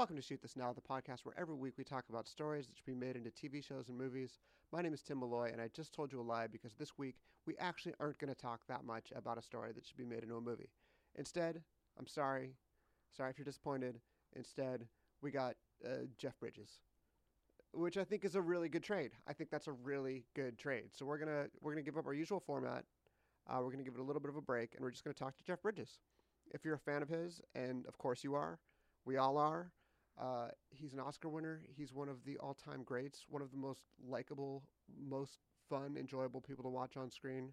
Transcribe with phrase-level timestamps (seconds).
[0.00, 2.74] Welcome to Shoot This Now, the podcast where every week we talk about stories that
[2.74, 4.38] should be made into TV shows and movies.
[4.72, 7.16] My name is Tim Molloy, and I just told you a lie because this week
[7.44, 10.22] we actually aren't going to talk that much about a story that should be made
[10.22, 10.70] into a movie.
[11.16, 11.62] Instead,
[11.98, 12.54] I'm sorry.
[13.14, 14.00] Sorry if you're disappointed.
[14.34, 14.86] Instead,
[15.20, 16.78] we got uh, Jeff Bridges,
[17.74, 19.10] which I think is a really good trade.
[19.28, 20.92] I think that's a really good trade.
[20.94, 22.86] So we're gonna we're gonna give up our usual format.
[23.46, 25.12] Uh, we're gonna give it a little bit of a break, and we're just gonna
[25.12, 25.98] talk to Jeff Bridges.
[26.54, 28.60] If you're a fan of his, and of course you are,
[29.04, 29.72] we all are.
[30.20, 31.62] Uh, he's an Oscar winner.
[31.76, 33.24] He's one of the all-time greats.
[33.28, 34.62] One of the most likable,
[35.08, 35.38] most
[35.68, 37.52] fun, enjoyable people to watch on screen.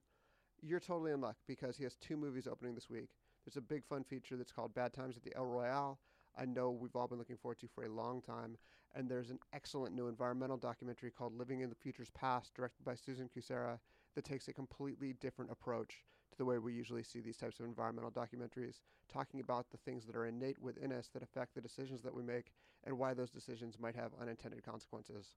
[0.61, 3.09] You're totally in luck because he has two movies opening this week.
[3.45, 5.99] There's a big fun feature that's called Bad Times at the El Royale.
[6.37, 8.57] I know we've all been looking forward to for a long time.
[8.95, 12.95] And there's an excellent new environmental documentary called Living in the Future's Past, directed by
[12.95, 13.79] Susan Kucera,
[14.15, 17.65] that takes a completely different approach to the way we usually see these types of
[17.65, 18.79] environmental documentaries,
[19.11, 22.23] talking about the things that are innate within us that affect the decisions that we
[22.23, 22.51] make
[22.85, 25.35] and why those decisions might have unintended consequences.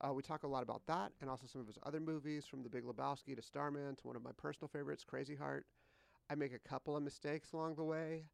[0.00, 2.62] Uh, we talk a lot about that and also some of his other movies, from
[2.62, 5.66] The Big Lebowski to Starman to one of my personal favorites, Crazy Heart.
[6.28, 8.24] I make a couple of mistakes along the way,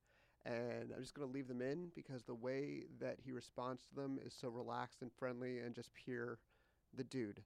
[0.44, 3.94] and I'm just going to leave them in because the way that he responds to
[3.94, 6.38] them is so relaxed and friendly and just pure
[6.96, 7.42] the dude.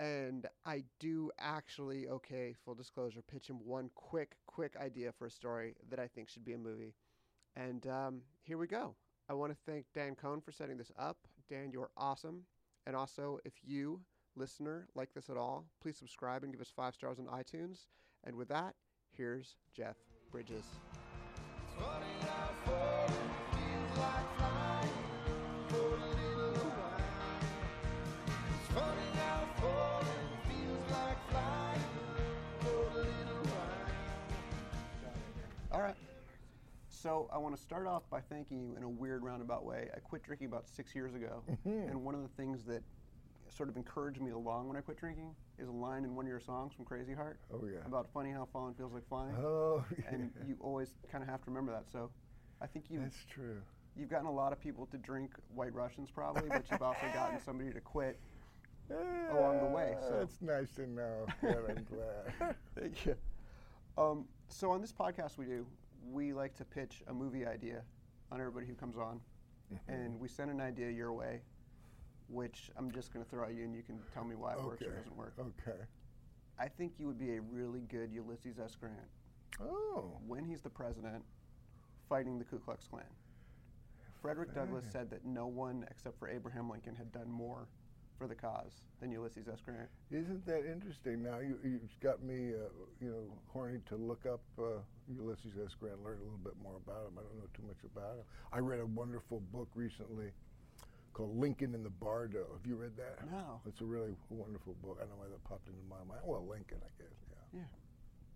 [0.00, 5.30] And I do actually, okay, full disclosure, pitch him one quick, quick idea for a
[5.30, 6.94] story that I think should be a movie.
[7.54, 8.96] And um, here we go.
[9.28, 11.16] I want to thank Dan Cohn for setting this up.
[11.48, 12.42] Dan, you're awesome.
[12.86, 14.00] And also, if you,
[14.36, 17.86] listener, like this at all, please subscribe and give us five stars on iTunes.
[18.24, 18.74] And with that,
[19.16, 19.96] here's Jeff
[20.30, 20.64] Bridges.
[37.04, 39.90] So I want to start off by thanking you in a weird roundabout way.
[39.94, 42.82] I quit drinking about six years ago, and one of the things that
[43.50, 46.30] sort of encouraged me along when I quit drinking is a line in one of
[46.30, 47.40] your songs from Crazy Heart.
[47.52, 47.80] Oh, yeah.
[47.84, 49.34] About funny how falling feels like flying.
[49.36, 50.14] Oh, yeah.
[50.14, 51.84] And you always kind of have to remember that.
[51.92, 52.08] So
[52.62, 53.60] I think you That's true.
[53.94, 57.38] you've gotten a lot of people to drink White Russians probably, but you've also gotten
[57.44, 58.18] somebody to quit.
[59.30, 61.26] Along the way, so- That's nice to know.
[61.42, 62.54] Good, I'm glad.
[62.80, 63.14] Thank you.
[63.98, 65.66] Um, so on this podcast we do,
[66.10, 67.82] we like to pitch a movie idea
[68.30, 69.20] on everybody who comes on,
[69.72, 69.92] Mm-hmm.
[69.94, 71.40] and we send an idea your way,
[72.28, 74.62] which I'm just going to throw at you, and you can tell me why it
[74.62, 75.32] works or doesn't work.
[75.40, 75.78] Okay.
[76.60, 78.76] I think you would be a really good Ulysses S.
[78.78, 78.94] Grant
[79.62, 80.18] Oh.
[80.26, 81.24] when he's the president,
[82.10, 83.04] fighting the Ku Klux Klan.
[84.20, 87.66] Frederick Douglass said that no one except for Abraham Lincoln had done more
[88.18, 89.58] for the cause than Ulysses S.
[89.64, 89.88] Grant.
[90.10, 91.22] Isn't that interesting?
[91.22, 92.70] Now you, you've got me, uh,
[93.00, 95.74] you know, horny to look up uh, Ulysses S.
[95.78, 97.18] Grant, learn a little bit more about him.
[97.18, 98.24] I don't know too much about him.
[98.52, 100.30] I read a wonderful book recently
[101.12, 102.46] called Lincoln in the Bardo.
[102.52, 103.30] Have you read that?
[103.30, 103.60] No.
[103.66, 104.98] It's a really wonderful book.
[104.98, 106.22] I don't know why that popped into my mind.
[106.24, 107.14] Well, Lincoln, I guess.
[107.30, 107.60] Yeah.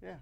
[0.02, 0.16] Yeah, yeah.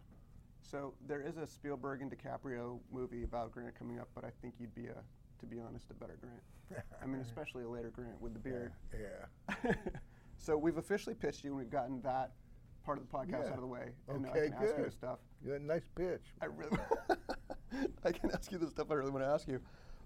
[0.62, 4.54] So there is a Spielberg and DiCaprio movie about Grant coming up, but I think
[4.58, 4.96] you'd be a,
[5.40, 6.84] to be honest, a better Grant.
[7.02, 8.72] I mean, especially a later Grant with the beard.
[8.98, 9.72] Yeah.
[10.38, 12.32] so we've officially pitched you, and we've gotten that
[12.84, 13.48] part of the podcast Yeah.
[13.50, 14.92] out of the way, and now I Okay, can ask you the good.
[14.92, 15.18] stuff.
[15.44, 16.32] Yeah, nice pitch.
[16.40, 16.78] I really,
[18.04, 19.60] I can ask you the stuff I really want to ask you.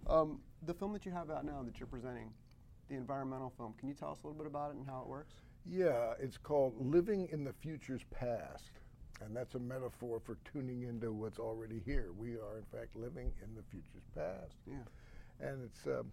[0.06, 2.30] Um, the film that you have out now that you're presenting,
[2.88, 3.74] the environmental film.
[3.78, 5.34] Can you tell us a little bit about it and how it works?
[5.66, 8.70] Yeah, it's called Living in the Future's Past.
[9.22, 12.08] And that's a metaphor for tuning into what's already here.
[12.16, 14.56] We are, in fact, living in the future's past.
[14.66, 14.76] Yeah.
[15.42, 16.12] And it's, um,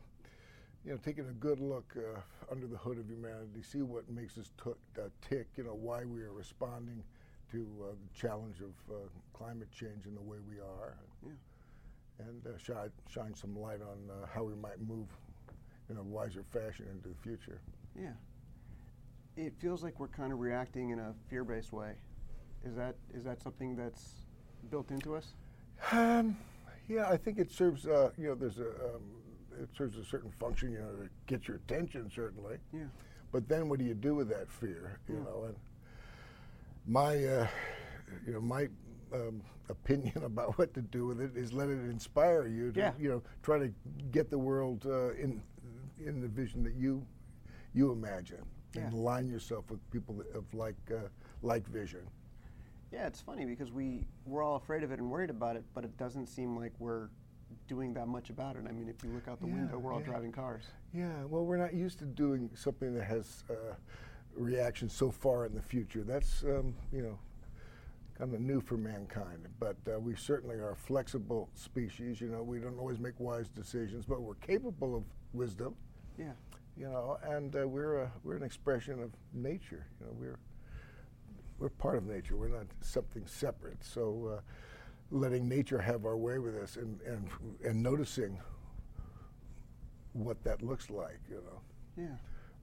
[0.86, 2.20] you know, taking a good look uh,
[2.52, 6.06] under the hood of humanity, see what makes us t- uh, tick, you know, why
[6.06, 7.04] we are responding
[7.52, 9.00] to uh, the challenge of uh,
[9.34, 10.98] climate change in the way we are.
[11.26, 12.26] Yeah.
[12.28, 15.08] And uh, shine, shine some light on uh, how we might move
[15.90, 17.60] in a wiser fashion into the future.
[18.00, 18.14] Yeah.
[19.36, 21.94] It feels like we're kind of reacting in a fear-based way.
[22.66, 24.26] Is that is that something that's
[24.72, 25.36] built into us?
[25.92, 26.36] Um,
[26.88, 27.86] yeah, I think it serves.
[27.86, 29.04] Uh, you know, there's a um,
[29.62, 30.72] it serves a certain function.
[30.72, 32.58] You know, to get your attention certainly.
[32.74, 32.86] Yeah.
[33.32, 35.00] But then, what do you do with that fear?
[35.10, 35.24] You Yeah.
[35.24, 35.56] know, and
[36.86, 37.48] my, uh,
[38.26, 38.68] you know, my
[39.14, 42.94] um, opinion about what to do with it is let it inspire you to, Yeah.
[43.00, 43.74] you know, try to
[44.12, 45.42] get the world uh, in
[46.00, 47.06] in the vision that you
[47.74, 48.44] you imagine,
[48.76, 51.08] and align yourself with people that of like uh,
[51.42, 52.02] like vision.
[52.92, 55.84] Yeah, it's funny because we we're all afraid of it and worried about it, but
[55.84, 57.10] it doesn't seem like we're
[57.68, 58.64] doing that much about it.
[58.68, 60.06] I mean, if you look out the Yeah, window, we're all yeah.
[60.06, 60.64] driving cars.
[60.94, 63.76] Yeah, well, we're not used to doing something that has uh,
[64.36, 66.04] reaction so far in the future.
[66.04, 67.20] That's um, you know
[68.18, 69.48] kind of new for mankind.
[69.60, 72.20] But uh, we certainly are a flexible species.
[72.20, 75.04] You know, we don't always make wise decisions, but we're capable of
[75.34, 75.76] wisdom.
[76.18, 76.32] Yeah.
[76.76, 79.88] You know, and uh, we're a, we're an expression of nature.
[80.00, 80.40] You know, we're
[81.60, 82.36] we're part of nature.
[82.36, 83.84] We're not something separate.
[83.84, 84.42] So, uh,
[85.12, 87.30] letting nature have our way with us and and
[87.64, 88.40] and noticing
[90.14, 91.20] what that looks like.
[91.30, 91.62] You know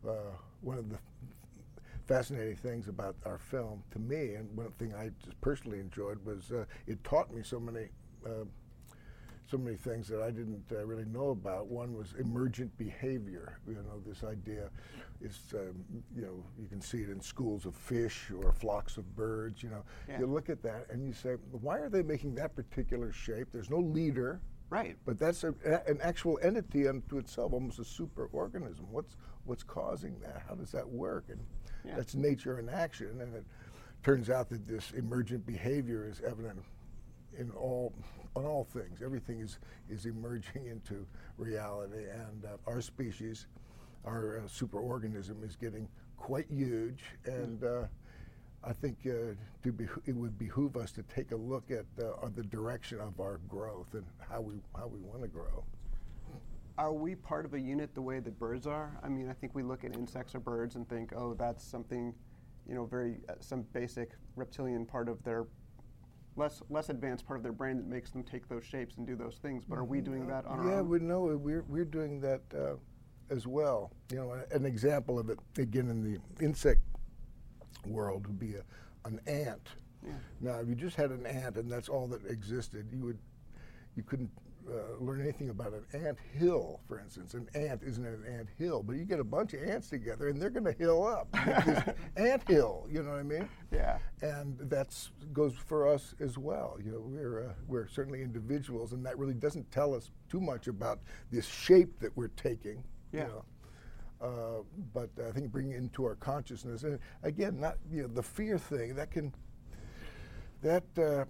[0.05, 0.11] Yeah.
[0.11, 0.99] uh, one of the
[2.07, 6.53] fascinating things about our film to me, and one thing I just personally enjoyed was
[6.53, 7.89] uh, it taught me so many.
[8.27, 8.45] Uh,
[9.47, 11.67] so many things that I didn't uh, really know about.
[11.67, 13.59] One was emergent behavior.
[13.69, 14.71] You know, this idea
[15.21, 15.85] is, um,
[16.17, 19.63] you know, you can see it in schools of fish or flocks of birds.
[19.63, 20.21] You know, Yeah.
[20.21, 23.49] you look at that and you say, why are they making that particular shape?
[23.53, 24.41] There's no leader.
[24.71, 24.97] Right.
[25.05, 28.89] But that's a, a- an actual entity unto itself, almost a superorganism.
[28.91, 30.43] What's what's causing that?
[30.49, 31.25] How does that work?
[31.29, 31.39] And
[31.85, 31.97] Yeah.
[31.97, 33.21] that's nature in action.
[33.21, 33.45] And it
[34.03, 36.61] turns out that this emergent behavior is evident
[37.39, 37.93] in all
[38.35, 39.01] on all things.
[39.03, 39.59] Everything is
[39.89, 41.07] is emerging into
[41.39, 43.47] reality, and uh, our species,
[44.05, 47.03] our uh, superorganism, is getting quite huge.
[47.27, 47.87] And uh,
[48.63, 52.29] I think uh, to be, it would behoove us to take a look at uh,
[52.35, 55.65] the direction of our growth and how we how we want to grow.
[56.77, 58.99] Are we part of a unit the way that birds are?
[59.01, 62.13] I mean, I think we look at insects or birds and think, oh, that's something,
[62.69, 65.47] you know, very uh, some basic reptilian part of their
[66.37, 69.17] less less advanced part of their brain that makes them take those shapes and do
[69.17, 69.65] those things.
[69.69, 70.89] But are we doing that on yeah, our own?
[70.89, 72.75] we know we're we're doing that uh,
[73.31, 73.93] as well.
[74.11, 76.81] You know, an example of it again in the insect
[77.87, 78.65] world would be a,
[79.07, 79.69] an ant.
[80.05, 80.13] Yeah.
[80.41, 83.19] Now, if you just had an ant and that's all that existed, you would
[83.97, 84.31] you couldn't
[84.71, 87.35] uh, learn anything about an ant hill, for instance.
[87.35, 90.41] An ant isn't an ant hill, but you get a bunch of ants together and
[90.41, 91.29] they're going to hill up.
[92.17, 93.49] Ant hill, you know what I mean?
[93.73, 93.99] Yeah.
[94.23, 94.97] and that
[95.33, 96.79] goes for us as well.
[96.83, 100.67] You know, we're uh, we're certainly individuals, and that really doesn't tell us too much
[100.69, 101.01] about
[101.31, 102.85] this shape that we're taking.
[103.13, 103.23] Yeah.
[103.23, 103.45] You know.
[104.23, 104.63] Uh,
[104.95, 108.59] but I think bringing it into our consciousness, and again, not you know the fear
[108.59, 109.35] thing that can
[110.63, 110.85] that.
[110.97, 111.25] Uh,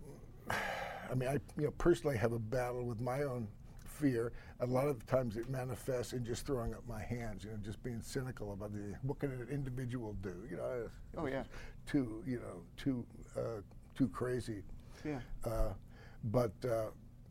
[1.10, 3.48] I mean, I you know personally have a battle with my own
[3.86, 4.32] fear.
[4.60, 7.56] A lot of the times it manifests in just throwing up my hands, you know,
[7.62, 10.88] just being cynical about the what can an individual do, you know.
[11.16, 11.44] Oh, yeah.
[11.86, 13.04] Too you know too
[13.36, 13.60] uh,
[13.94, 14.62] too crazy.
[15.04, 15.20] Yeah.
[15.44, 15.74] Uh,
[16.24, 16.86] but uh,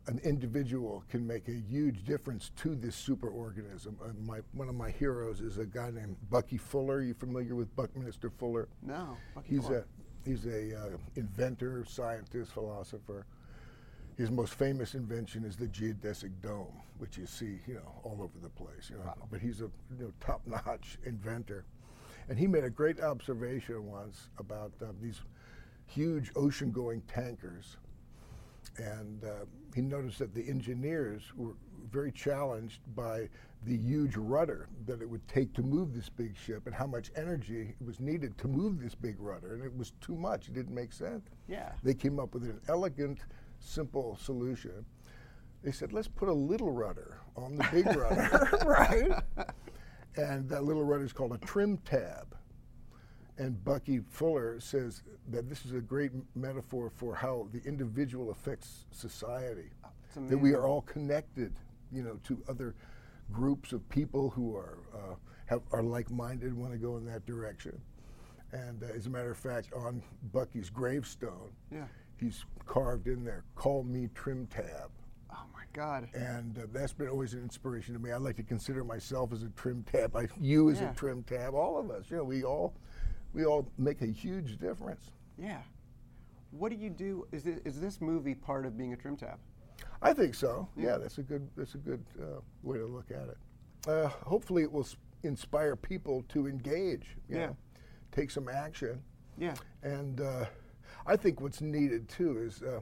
[0.06, 3.94] an individual can make a huge difference to this superorganism.
[4.02, 6.96] Uh, my, one of my heroes is a guy named Bucky Fuller.
[6.96, 8.68] Are You familiar with Buckminster Fuller?
[8.82, 9.16] No.
[9.34, 9.86] Bucky He's Fuller.
[10.24, 13.26] a he's a uh, inventor, scientist, philosopher.
[14.16, 18.38] His most famous invention is the geodesic dome, which you see, you know, all over
[18.40, 18.90] the place.
[18.90, 21.64] You know, but he's a you know, top-notch inventor,
[22.28, 25.20] and he made a great observation once about uh, these
[25.86, 27.76] huge ocean-going tankers,
[28.78, 29.44] and uh,
[29.74, 31.54] he noticed that the engineers were
[31.90, 33.28] very challenged by
[33.66, 37.10] the huge rudder that it would take to move this big ship and how much
[37.16, 40.48] energy was needed to move this big rudder, and it was too much.
[40.48, 41.24] It didn't make sense.
[41.48, 41.72] Yeah.
[41.82, 43.20] They came up with an elegant,
[43.74, 44.84] simple solution.
[45.62, 49.22] They said, let's put a little rudder on the big rudder, right?
[50.16, 52.36] And that little rudder is called a trim tab.
[53.38, 58.30] And Bucky Fuller says that this is a great m- metaphor for how the individual
[58.30, 59.70] affects society.
[60.28, 61.52] That we are all connected,
[61.90, 62.76] you know, to other
[63.32, 65.14] groups of people who are uh,
[65.46, 67.80] have, are like-minded, want to go in that direction.
[68.52, 70.00] And uh, as a matter of fact, on
[70.32, 71.86] Bucky's gravestone, Yeah.
[72.18, 74.90] He's carved in there, "Call me Trim Tab."
[75.30, 76.08] Oh my God.
[76.14, 78.12] and uh, that's been always an inspiration to me.
[78.12, 80.90] I like to consider myself as a trim tab, I, you as Yeah.
[80.90, 82.04] a trim tab, all of us.
[82.10, 82.74] You know, we all,
[83.32, 85.10] we all make a huge difference.
[85.36, 85.62] Yeah.
[86.52, 87.26] What do you do?
[87.32, 89.38] Is this, is this movie part of being a trim tab?
[90.00, 90.68] I think so.
[90.76, 93.36] Yeah, that's a good, that's a good uh, way to look at it.
[93.88, 94.86] Uh, hopefully, it will
[95.24, 97.16] inspire people to engage.
[97.28, 97.46] You Yeah.
[97.46, 97.56] know,
[98.12, 99.02] take some action.
[99.36, 99.54] Yeah.
[99.82, 100.44] And uh,
[101.06, 102.80] I think what's needed too is uh,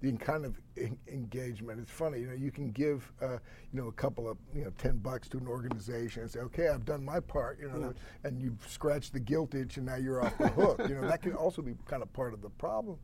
[0.00, 1.78] the kind of en- engagement.
[1.80, 3.32] It's funny, you know, you can give, uh,
[3.72, 6.68] you know, a couple of, you know, ten bucks to an organization and say, okay,
[6.68, 7.92] I've done my part, you know,
[8.24, 10.80] and you've scratched the guilt itch, and now you're off the hook.
[10.88, 12.98] You know, that can also be kind of part of the problem.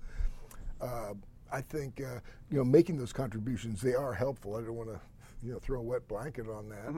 [0.80, 1.14] Uh,
[1.52, 2.20] I think, uh,
[2.50, 4.56] you know, making those contributions they are helpful.
[4.56, 5.00] I don't want to,
[5.42, 6.88] you know, throw a wet blanket on that.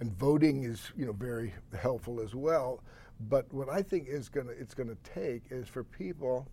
[0.00, 2.82] And voting is, you know, very helpful as well.
[3.28, 6.46] But what I think is gonna it's gonna take is for people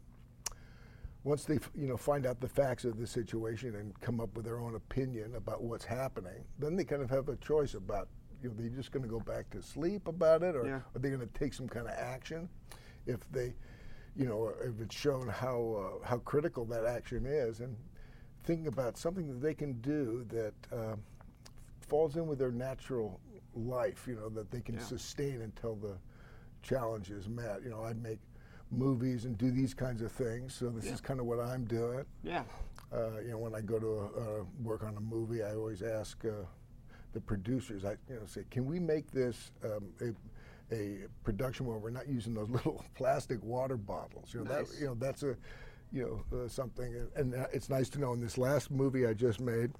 [1.24, 4.36] once they f- you know find out the facts of the situation and come up
[4.36, 8.08] with their own opinion about what's happening, then they kind of have a choice about
[8.44, 10.82] you know they're just going to go back to sleep about it, or Yeah.
[10.96, 12.48] are they going to take some kind of action?
[13.08, 13.56] If they,
[14.16, 17.76] you know, if it's shown how uh, how critical that action is, and
[18.44, 20.96] thinking about something that they can do that uh,
[21.80, 23.20] falls in with their natural
[23.56, 24.82] life, you know, that they can Yeah.
[24.84, 25.98] sustain until the
[26.62, 27.62] challenge is met.
[27.64, 28.20] You know, I make
[28.72, 30.94] movies and do these kinds of things, so this Yeah.
[30.94, 32.06] is kind of what I'm doing.
[32.24, 32.44] Yeah.
[32.92, 36.24] Uh, you know, when I go to uh, work on a movie, I always ask
[36.26, 36.32] uh,
[37.14, 37.86] the producers.
[37.86, 42.08] I you know say, can we make this um, a, a production where we're not
[42.08, 44.34] using those little plastic water bottles?
[44.34, 44.72] You know, Nice.
[44.72, 45.36] that you know that's a
[45.92, 48.14] you know uh, something, and, and uh, it's nice to know.
[48.14, 49.72] In this last movie I just made,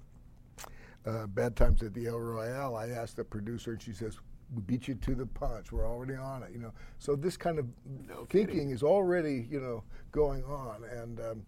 [1.06, 4.18] uh, Bad Times at the El Royale, I asked the producer, and she says.
[4.56, 5.72] We beat you to the punch.
[5.72, 6.72] We're already on it, you know.
[7.00, 7.66] So this kind of
[8.08, 8.70] No thinking kidding.
[8.70, 11.46] is already, you know, going on, and um,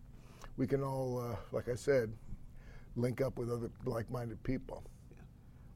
[0.58, 2.12] we can all, uh, like I said,
[2.98, 4.84] link up with other like-minded people.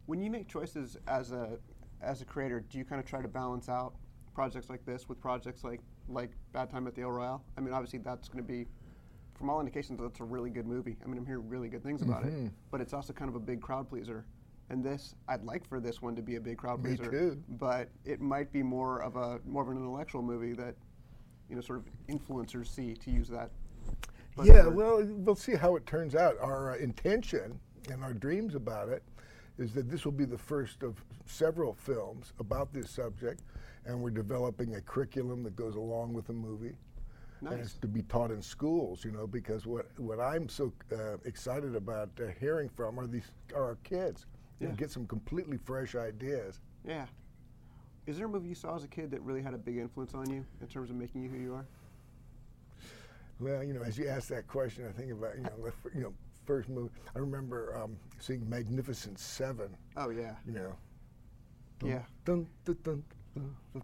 [0.05, 1.57] When you make choices as a
[2.01, 3.93] as a creator, do you kind of try to balance out
[4.35, 7.41] projects like this with projects like like Bad Time at the El Royale?
[7.57, 8.67] I mean, obviously that's going to be,
[9.33, 10.97] from all indications, that's a really good movie.
[11.01, 12.47] I mean, I'm hearing really good things about Mm-hmm.
[12.47, 14.25] it, but it's also kind of a big crowd pleaser.
[14.69, 17.43] And this, I'd like for this one to be a big crowd Me pleaser, too.
[17.59, 20.75] but it might be more of a more of an intellectual movie that,
[21.49, 23.51] you know, sort of influencers see to use that.
[24.43, 26.35] yeah, well, we'll see how it turns out.
[26.39, 27.59] Our uh, intention
[27.91, 29.03] and our dreams about it
[29.57, 33.41] is that this will be the first of several films about this subject,
[33.85, 36.73] and we're developing a curriculum that goes along with the movie.
[37.51, 41.17] And it's to be taught in schools, you know, because what, what I'm so uh,
[41.25, 44.25] excited about uh, hearing from are these are our kids.
[44.69, 44.75] Yeah.
[44.75, 46.59] get some completely fresh ideas.
[46.85, 47.05] Yeah.
[48.05, 50.13] Is there a movie you saw as a kid that really had a big influence
[50.13, 51.65] on you in terms of making you who you are?
[53.39, 56.03] Well, you know, as you ask that question, I think about you know, the, you
[56.03, 56.13] know,
[56.45, 56.91] first movie.
[57.15, 59.69] I remember um, seeing Magnificent Seven.
[59.95, 60.35] Oh yeah.
[60.45, 60.75] You know.
[61.83, 62.03] Yeah.
[62.25, 63.03] Dun, dun, dun,
[63.33, 63.83] dun, dun.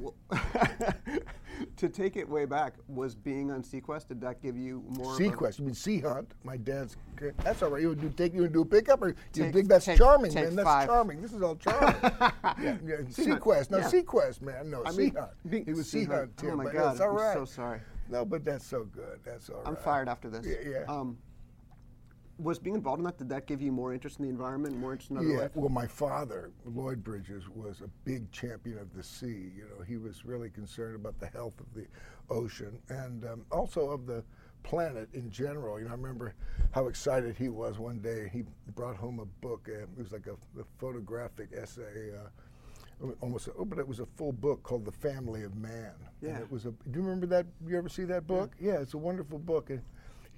[0.00, 0.14] Well,
[1.78, 5.18] to take it way back, was being on Sequest, did that give you more a-
[5.18, 5.58] Sequest.
[5.58, 6.32] You mean Sea Hunt?
[6.44, 6.96] My dad's.
[7.42, 7.80] That's all right.
[7.82, 9.98] You would do take you would do a pickup, or you Take- think that's take-
[9.98, 10.56] charming, take man?
[10.56, 10.88] That's five.
[10.88, 11.22] charming.
[11.22, 11.96] This is all charming.
[12.02, 12.96] yeah, yeah.
[13.10, 13.70] Sequest.
[13.70, 13.88] No, yeah.
[13.90, 14.70] Sequest, man.
[14.70, 15.66] No, I Sea mean, Hunt.
[15.66, 16.36] He was Sea Hunt.
[16.36, 16.50] Too.
[16.50, 17.80] Oh my God, it's all I'm so sorry.
[18.10, 19.20] No, but that's so good.
[19.24, 19.66] That's all right.
[19.68, 20.46] I'm fired after this.
[20.46, 20.84] Yeah, yeah.
[20.92, 21.18] Um,
[22.38, 24.92] was being involved in that, did that give you more interest in the environment, more
[24.92, 25.50] interest in other Yeah, life?
[25.56, 29.50] well, my father, Lloyd Bridges, was a big champion of the sea.
[29.56, 31.86] You know, he was really concerned about the health of the
[32.30, 34.22] ocean and um, also of the
[34.62, 35.78] planet in general.
[35.78, 36.34] You know, I remember
[36.72, 38.28] how excited he was one day.
[38.32, 39.68] He brought home a book.
[39.68, 42.12] Uh, it was like a, a photographic essay.
[42.14, 42.28] Uh,
[43.20, 46.30] almost, oh, but it was a full book called "The Family of Man." Yeah.
[46.30, 46.70] And it was a.
[46.70, 47.46] Do you remember that?
[47.66, 48.52] You ever see that book?
[48.60, 49.70] Yeah, it's a wonderful book.
[49.70, 49.82] And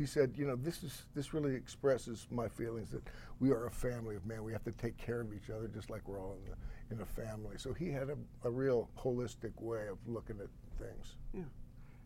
[0.01, 3.03] he said, you know, this is this really expresses my feelings that
[3.39, 4.43] we are a family of man.
[4.43, 7.03] We have to take care of each other just like we're all in, the, in
[7.03, 7.57] a family.
[7.59, 11.17] So he had a, a real holistic way of looking at things.
[11.35, 11.43] Yeah.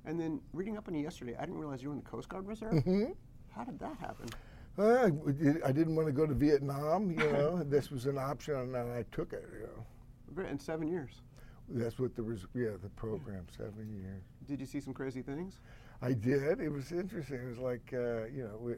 [0.07, 2.29] And then reading up on you yesterday, I didn't realize you were in the Coast
[2.29, 2.73] Guard Reserve.
[2.75, 3.13] Mm-hmm.
[3.55, 4.29] How did that happen?
[4.77, 7.63] Uh, I did- I didn't want to go to Vietnam, you know.
[7.65, 9.45] this was an option, and I took it.
[9.53, 11.23] You know, In seven years.
[11.69, 14.25] that's what the res- yeah the program seven years.
[14.49, 15.61] Did you see some crazy things?
[16.03, 16.61] I did.
[16.61, 17.37] It was interesting.
[17.37, 18.73] It was like uh, you know, we,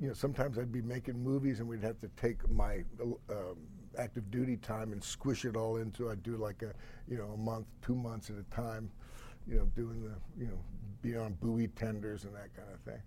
[0.00, 2.84] you know, sometimes I'd be making movies and we'd have to take my
[3.30, 3.56] um,
[3.98, 6.10] active duty time and squish it all into.
[6.10, 6.72] I'd do like a
[7.08, 8.90] you know a month, two months at a time,
[9.46, 10.58] you know, doing the you know,
[11.02, 13.02] be on buoy tenders and that kind of thing.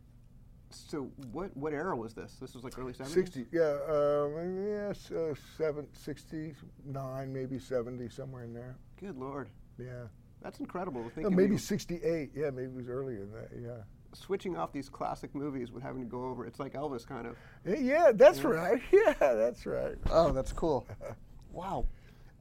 [0.69, 2.37] So what what era was this?
[2.39, 3.07] This was like early 70s?
[3.07, 8.75] Sixty, yeah, um, yes, uh, seven, 69, maybe seventy, somewhere in there.
[8.99, 9.49] Good lord.
[9.77, 10.05] Yeah,
[10.41, 12.31] That's incredible to think no, maybe sixty-eight.
[12.36, 13.50] Yeah, maybe it was earlier than that.
[13.62, 13.83] Yeah.
[14.13, 16.45] switching off these classic movies with having to go over.
[16.45, 17.36] It's like Elvis kind of.
[17.65, 18.81] Yeah, Yeah, that's right.
[18.91, 19.95] Yeah, that's right.
[20.10, 20.88] Oh, that's cool.
[21.51, 21.86] wow.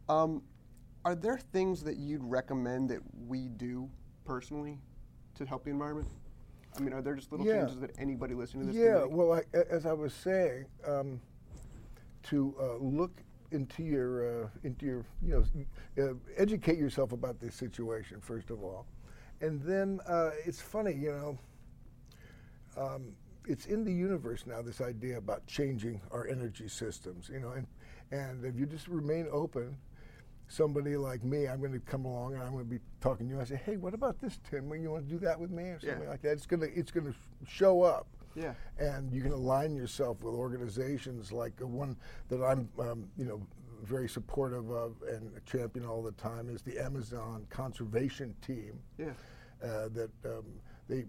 [0.09, 0.42] Um,
[1.04, 3.88] are there things that you'd recommend that we do
[4.25, 4.78] personally
[5.37, 6.09] to help the environment?
[6.76, 7.61] I mean, are there just little Yeah.
[7.61, 9.16] changes that anybody listening to this Yeah, can make?
[9.16, 11.21] well, I, a- as I was saying, um,
[12.25, 15.45] to uh, look into your uh, into your you
[15.97, 18.87] know uh, educate yourself about this situation first of all,
[19.40, 21.38] and then uh, it's funny, you know.
[22.76, 23.12] Um,
[23.47, 24.62] it's in the universe now.
[24.62, 27.66] This idea about changing our energy systems, you know, and
[28.12, 29.76] and if you just remain open,
[30.49, 33.35] somebody like me, I'm going to come along and I'm going to be talking to
[33.35, 33.40] you.
[33.40, 34.73] I say, hey, what about this, Tim?
[34.75, 36.09] You want to do that with me or something Yeah.
[36.11, 36.33] like that?
[36.33, 37.14] It's going to it's going to
[37.49, 38.54] show up Yeah.
[38.78, 41.96] and you can align yourself with organizations like the one
[42.28, 43.46] that I'm, um, you know,
[43.82, 48.78] very supportive of and champion all the time is the Amazon Conservation Team.
[48.99, 49.12] Yeah.
[49.62, 50.44] Uh, that um,
[50.88, 51.04] they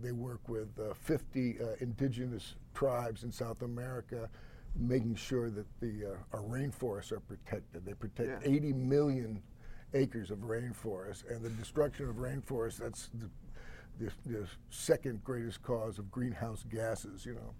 [0.00, 4.28] they work with uh, 50 uh, indigenous tribes in South America,
[4.74, 7.84] making sure that the uh, our rainforests are protected.
[7.84, 8.50] They protect Yeah.
[8.56, 9.42] 80 million
[9.94, 13.28] acres of rainforest, and the destruction of rainforest, that's the,
[13.98, 17.54] the, the second greatest cause of greenhouse gases, you know,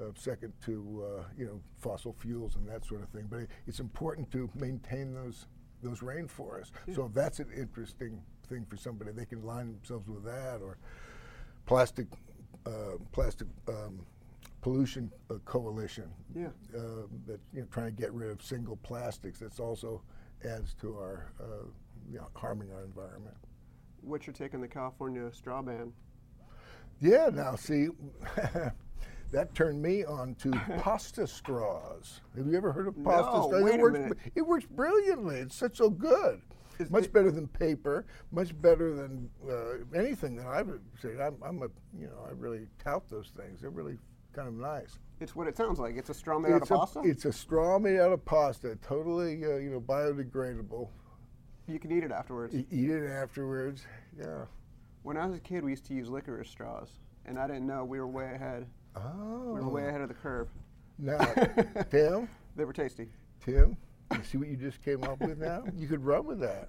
[0.00, 3.26] uh, second to, uh, you know, fossil fuels and that sort of thing.
[3.30, 5.46] But it, it's important to maintain those,
[5.82, 6.70] those rainforests.
[6.94, 10.78] So if that's an interesting thing for somebody, they can line themselves with that or
[11.66, 12.06] plastic,
[12.66, 14.04] uh, plastic um,
[14.62, 16.48] pollution uh, coalition Yeah.
[16.76, 19.38] uh, that you know, trying to get rid of single plastics.
[19.40, 20.02] That's also
[20.44, 21.66] adds to our uh,
[22.10, 23.36] you know, harming our environment.
[24.02, 25.92] What's your take on the California straw ban?
[27.00, 27.88] Yeah, now see,
[29.32, 32.20] that turned me on to pasta straws.
[32.36, 33.62] Have you ever heard of pasta No, straws?
[33.64, 34.18] wait it, a works, minute.
[34.34, 35.36] it works brilliantly.
[35.36, 36.40] It's such so good.
[36.78, 38.06] Is much it- better than paper.
[38.30, 41.20] Much better than uh, anything that I've said.
[41.20, 41.68] I'm, I'm a,
[41.98, 43.60] you know, I really tout those things.
[43.60, 43.98] They're really
[44.32, 44.98] kind of nice.
[45.20, 45.96] It's what it sounds like.
[45.96, 47.00] It's a straw made out it's of a, pasta.
[47.04, 50.88] It's a straw made out of pasta, totally, uh, you know, biodegradable.
[51.66, 52.54] You can eat it afterwards.
[52.54, 53.84] Eat it afterwards.
[54.18, 54.44] Yeah.
[55.02, 56.88] When I was a kid, we used to use licorice straws,
[57.26, 58.66] and I didn't know we were way ahead.
[58.96, 59.52] Oh.
[59.54, 59.88] We were way oh.
[59.88, 60.48] ahead of the curve.
[60.98, 61.18] Now,
[61.90, 63.08] Tim, They were tasty.
[63.44, 63.76] Tim,
[64.12, 65.64] you see what you just came up with now?
[65.76, 66.68] You could run with that.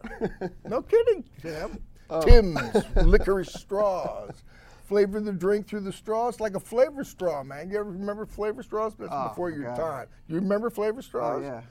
[0.67, 1.79] No kidding, Tim.
[2.09, 2.21] Oh.
[2.21, 2.59] Tim's
[2.95, 4.43] licorice straws.
[4.85, 7.69] Flavor the drink through the straws like a flavor straw, man.
[7.69, 8.93] You ever remember flavor straws?
[8.97, 9.75] That's Oh, before your God.
[9.77, 10.07] time.
[10.27, 11.43] You remember flavor Oh straws?
[11.43, 11.61] yeah.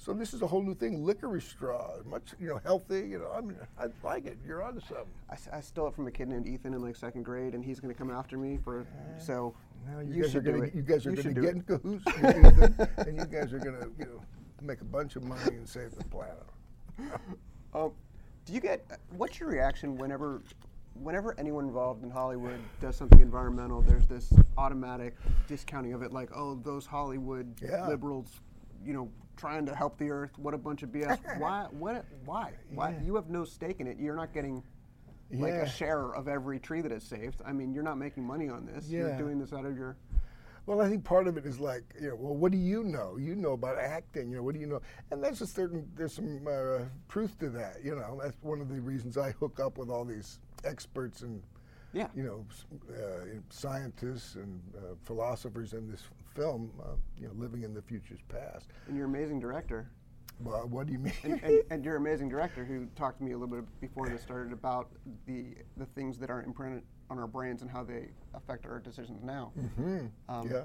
[0.00, 2.06] So this is a whole new thing, licorice straws.
[2.06, 3.00] Much, you know, healthy.
[3.06, 4.38] You know, I mean, I like it.
[4.46, 5.04] You're onto something.
[5.28, 7.62] I, s- I stole it from a kid named Ethan in like second grade, and
[7.62, 8.86] he's gonna come after me for.
[9.18, 9.54] So
[9.86, 10.74] Now you, you, guys are do gonna, it.
[10.74, 11.56] you guys are You gonna do get it.
[11.56, 14.22] in cahoots with Ethan, and you guys are gonna, you know,
[14.62, 16.42] make a bunch of money and save the planet.
[17.72, 17.92] Um,
[18.46, 18.84] do you get
[19.16, 20.42] what's your reaction whenever
[20.94, 23.80] whenever anyone involved in Hollywood does something environmental?
[23.80, 25.14] There's this automatic
[25.46, 27.86] discounting of it, like oh those Hollywood Yeah.
[27.86, 28.40] liberals,
[28.84, 30.38] you know, trying to help the earth.
[30.38, 31.18] What a bunch of BS.
[31.38, 31.66] why?
[31.70, 32.04] What?
[32.24, 32.52] Why?
[32.74, 32.90] Why?
[32.90, 33.02] Yeah.
[33.04, 33.98] You have no stake in it.
[33.98, 34.62] You're not getting.
[35.32, 35.62] Like Yeah.
[35.62, 37.40] a share of every tree that is saved.
[37.46, 38.88] I mean, you're not making money on this.
[38.88, 39.96] You're doing this out of your.
[40.66, 43.16] Well, I think part of it is like, you know, well, what do you know?
[43.16, 44.80] You know about acting, you know, what do you know?
[45.10, 48.20] And there's a certain, there's some uh, truth to that, you know.
[48.22, 51.42] That's one of the reasons I hook up with all these experts and,
[51.92, 52.06] Yeah.
[52.14, 52.46] you know,
[52.94, 56.02] uh, scientists and uh, philosophers in this
[56.34, 58.68] film, uh, you know, living in the future's past.
[58.86, 59.90] And you're an amazing director.
[60.42, 61.12] Well, what do you mean?
[61.24, 64.08] and, and, and you're an amazing director who talked to me a little bit before
[64.08, 64.88] this started about
[65.26, 69.22] the the things that are imprinted on our brains and how they affect our decisions
[69.22, 69.52] now.
[69.76, 70.62] hmm Um, yeah.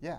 [0.00, 0.18] Yeah.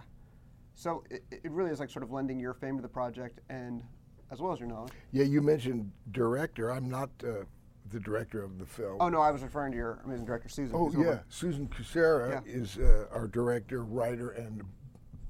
[0.76, 3.84] So it, it really is like sort of lending your fame to the project and
[4.32, 4.94] as well as your knowledge.
[5.12, 6.72] Yeah, you mentioned director.
[6.72, 7.44] I'm not uh,
[7.92, 8.98] the director of the film.
[9.00, 10.76] Oh no, I was referring to your amazing director Susan.
[10.76, 12.52] Oh yeah, Susan Kucera Yeah.
[12.52, 14.64] is uh, our director, writer, and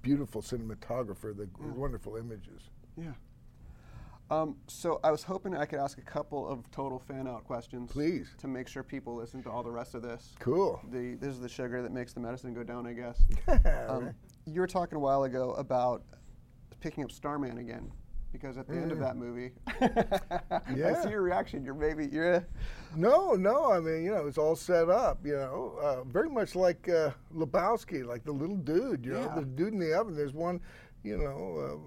[0.01, 1.35] beautiful cinematographer.
[1.35, 1.75] The Mm.
[1.75, 2.69] wonderful images.
[2.97, 3.13] Yeah.
[4.31, 7.91] Um, so I was hoping I could ask a couple of total fan out questions.
[7.91, 8.33] Please.
[8.39, 10.33] To make sure people listen to all the rest of this.
[10.39, 10.79] Cool.
[10.91, 13.21] The this is the sugar that makes the medicine go down, I guess.
[13.89, 14.11] Um,
[14.45, 16.03] you were talking a while ago about
[16.79, 17.91] picking up Starman again,
[18.33, 21.63] because at the end of that movie, I see your reaction.
[21.63, 22.45] You're maybe you're
[22.95, 23.71] No, no.
[23.71, 25.25] I mean, you know, it's all set up.
[25.25, 29.05] You know, uh, very much like uh, Lebowski, like the little dude.
[29.05, 29.25] You Yeah.
[29.27, 30.15] know, the dude in the oven.
[30.15, 30.59] There's one.
[31.03, 31.79] You know,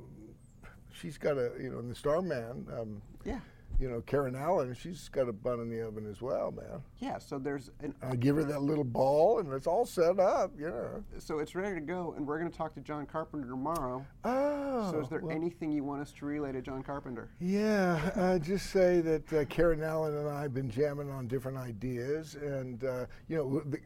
[0.64, 1.50] uh, she's got a.
[1.60, 2.66] You know, in the Starman.
[2.72, 3.40] Um, yeah
[3.78, 4.74] you know, Karen Allen.
[4.74, 6.82] She's got a bun in the oven as well, man.
[6.98, 7.18] yeah.
[7.18, 10.52] So there's an I give her that little ball, and it's all set up.
[10.58, 11.04] You know.
[11.18, 14.04] so it's ready to go, and we're going to talk to John Carpenter tomorrow.
[14.24, 14.90] Oh.
[14.90, 17.28] so is there well- anything you want us to relay to John Carpenter?
[17.40, 21.58] Yeah, uh, just say that uh, Karen Allen and I have been jamming on different
[21.58, 23.78] ideas, and uh, you know, the,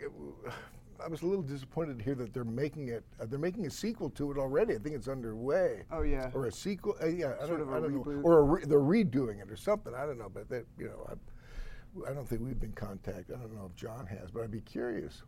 [1.05, 3.05] I was a little disappointed to hear that they're making it.
[3.21, 4.75] Uh, they're making a sequel to it already.
[4.75, 5.83] I think it's underway.
[5.91, 6.31] Oh yeah.
[6.35, 6.97] Or a sequel?
[7.03, 8.21] Uh, yeah, I Sort don't, of a I don't know.
[8.23, 9.95] Or a re- they're redoing it or something.
[9.95, 13.37] I don't know, but that you know, I, I don't think we've been contacted.
[13.37, 15.23] I don't know if John has, but I'd be curious.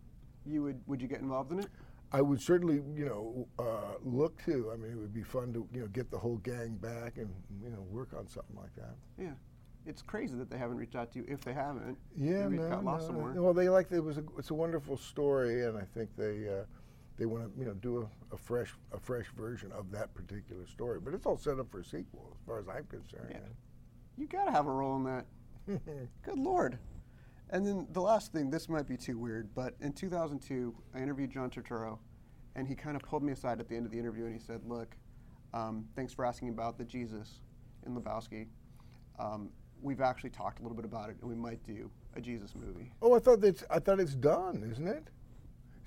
[0.47, 1.69] You would would you get involved in it?
[2.15, 4.71] I would certainly, you know, uh, look to.
[4.73, 7.31] I mean, it would be fun to, you know, get the whole gang back and,
[7.63, 8.95] you know, work on something like that.
[9.19, 9.33] Yeah.
[9.87, 11.25] It's crazy that they haven't reached out to you.
[11.29, 13.33] If they haven't, Yeah, no, got lost no, somewhere.
[13.43, 16.65] Well, they like it was a, it's a wonderful story, and I think they uh,
[17.17, 20.67] they want to, you know, do a, a fresh a fresh version of that particular
[20.67, 21.01] story.
[21.01, 23.31] But it's all set up for a sequel, as far as I'm concerned.
[23.31, 23.39] Yeah.
[24.17, 25.27] You got to have a role in that.
[26.23, 26.79] Good lord.
[27.51, 31.31] And then the last thing, this might be too weird, but in 2002, I interviewed
[31.31, 31.99] John Turturro,
[32.57, 34.41] and he kind of pulled me aside at the end of the interview and he
[34.41, 34.97] said, Look,
[35.53, 37.41] um, thanks for asking about the Jesus
[37.85, 38.47] in Lebowski.
[39.19, 39.51] Um,
[39.83, 42.93] we've actually talked a little bit about it, and we might do a Jesus movie.
[43.03, 45.05] Oh, I thought that's I thought it's done, isn't it?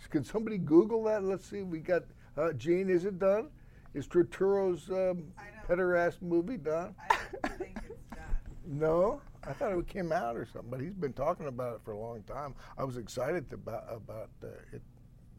[0.09, 1.23] Can somebody Google that?
[1.23, 1.63] Let's see.
[1.63, 2.03] We got
[2.37, 2.89] uh, Gene.
[2.89, 3.49] Is it done?
[3.93, 5.31] Is Turturro's um,
[5.67, 6.93] pederast movie done?
[7.09, 8.19] I don't think it's done.
[8.67, 11.91] No, I thought it came out or something, but he's been talking about it for
[11.91, 12.55] a long time.
[12.79, 14.81] I was excited about about uh, it,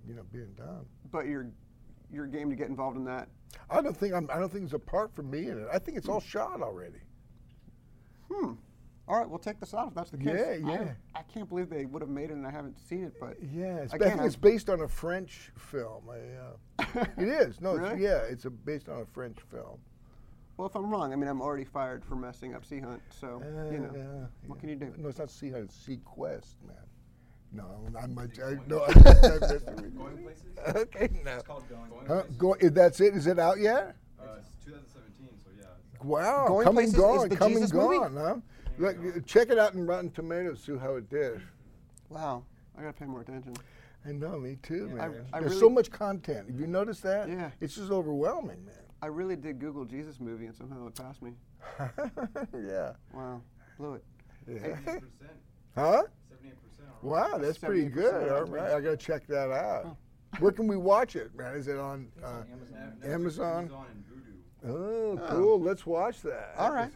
[0.06, 0.86] you know, being done.
[1.10, 1.48] But you're
[2.12, 3.28] you're game to get involved in that.
[3.68, 4.28] I don't think I'm.
[4.32, 5.66] I don't think there's a part for me in it.
[5.72, 7.00] I think it's all shot already.
[8.30, 8.52] Hmm.
[9.08, 10.26] All right, we'll take this out if that's the case.
[10.26, 10.92] Yeah, I- yeah.
[11.14, 13.76] I, can't believe they would have made it and I haven't seen it, but Yeah,
[13.76, 16.08] it's, I Again, think I'm- it's based on a French film.
[16.10, 16.18] I,
[16.96, 17.60] uh, it is.
[17.60, 19.78] No, it's, yeah, it's a, based on a French film.
[20.56, 23.40] well, if I'm wrong, I mean, I'm already fired for messing up Sea Hunt, so
[23.44, 24.60] Uh, you know, yeah, what yeah.
[24.60, 24.92] can you do?
[24.98, 25.64] No, it's not Sea Hunt.
[25.66, 26.76] It's Sea Quest, man.
[27.52, 27.64] No,
[28.02, 28.40] I'm much.
[28.40, 29.92] I, no, I, I'm messing.
[29.96, 30.42] Going places?
[30.74, 31.34] Okay, no.
[31.34, 32.22] It's called Going, Huh?
[32.22, 32.36] Places.
[32.36, 33.14] Go, that's it?
[33.14, 33.94] Is it out yet?
[34.20, 35.62] Uh, it's 2017, so yeah.
[35.62, 37.98] it's- Wow, Going come Places and is gone, the come Jesus and movie?
[37.98, 38.36] gone, huh?
[38.78, 40.60] Look, check it out in Rotten Tomatoes.
[40.64, 41.40] See how it did.
[42.08, 42.44] Wow,
[42.78, 43.54] I gotta pay more attention.
[44.04, 45.26] I know, me too, I- man.
[45.32, 46.48] I There's really- so much content.
[46.48, 47.28] Have you noticed that?
[47.28, 47.50] Yeah.
[47.60, 48.74] It's just overwhelming, man.
[49.02, 51.32] I really did Google Jesus movie and somehow it passed me.
[52.54, 52.92] yeah.
[53.12, 53.40] Wow,
[53.78, 54.04] blew it.
[54.46, 54.58] Yeah.
[54.84, 55.02] 78%.
[55.74, 56.02] huh?
[56.30, 56.52] 78%
[57.02, 58.28] Wow, that's pretty 78% good.
[58.32, 59.96] All on right, I gotta check that out.
[60.38, 61.54] Where can we watch it, man?
[61.56, 62.08] Is it on?
[62.22, 62.98] Uh, on Amazon.
[63.04, 63.58] Amazon?
[63.64, 64.32] Amazon and Vudu.
[64.64, 65.26] Oh, Oh.
[65.28, 65.60] cool.
[65.60, 66.54] Let's watch that.
[66.58, 66.90] All right.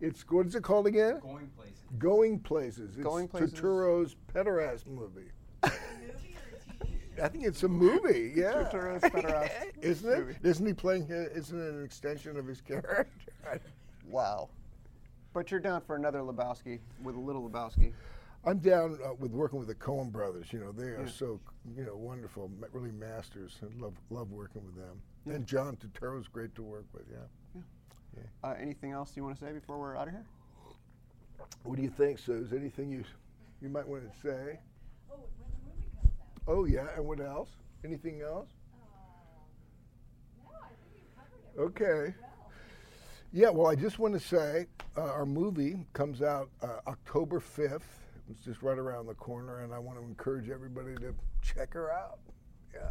[0.00, 1.18] It's what is it called again?
[1.20, 1.74] Going places.
[1.98, 2.94] Going Places.
[2.94, 3.52] It's Going Places.
[3.54, 5.30] Turturro's pederast movie.
[5.62, 8.32] I think it's a movie.
[8.36, 8.52] Yeah.
[8.72, 9.50] Turturro's pederast
[9.82, 10.18] Isn't it?
[10.18, 10.36] movie.
[10.42, 11.06] Isn't he playing?
[11.06, 13.06] His, isn't it an extension of his character?
[14.10, 14.48] Wow.
[15.34, 17.92] But you're down for another Lebowski with a little Lebowski.
[18.46, 20.50] I'm down uh, with working with the Coen brothers.
[20.50, 21.38] You know, they are so
[21.76, 23.58] you know wonderful, really masters.
[23.62, 25.02] I love love working with them.
[25.26, 27.04] And John Turturro is great to work with.
[27.10, 27.18] Yeah.
[28.42, 30.24] Uh, anything else you want to say before we're out of here?
[31.62, 32.52] What do you think, Suze?
[32.52, 33.04] Anything you
[33.60, 34.58] you might want to say?
[35.10, 36.42] Oh, when the movie comes out.
[36.46, 37.50] Oh yeah, and what else?
[37.84, 38.48] Anything else?
[40.42, 42.14] No, I think you covered it Okay.
[42.20, 42.50] well.
[43.32, 47.82] Yeah, well, I just want to say uh, our movie comes out uh, October 5th.
[48.30, 51.92] It's just right around the corner, and I want to encourage everybody to check her
[51.92, 52.18] out.
[52.74, 52.90] Yeah.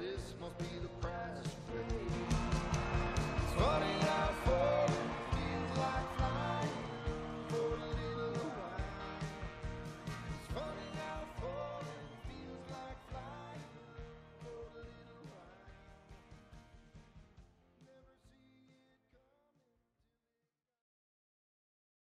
[0.00, 2.06] This must be the price to pay.
[3.36, 4.30] It's funny how.
[4.46, 4.79] for.